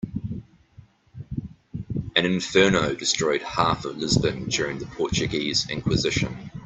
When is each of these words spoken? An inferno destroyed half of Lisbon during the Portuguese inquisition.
An 2.15 2.25
inferno 2.25 2.95
destroyed 2.95 3.43
half 3.43 3.85
of 3.85 3.99
Lisbon 3.99 4.45
during 4.47 4.79
the 4.79 4.87
Portuguese 4.87 5.69
inquisition. 5.69 6.49